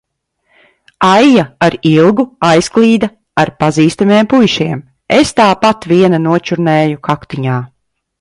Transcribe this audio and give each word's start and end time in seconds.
Aija 1.07 1.41
ar 1.65 1.75
Ilgu 1.89 2.23
aizklīda 2.47 3.09
ar 3.43 3.51
pazīstamiem 3.63 4.31
puišiem, 4.31 4.81
es 5.19 5.35
tāpat 5.41 5.87
viena 5.93 6.21
nočurnēju 6.25 7.03
kaktiņā. 7.09 7.61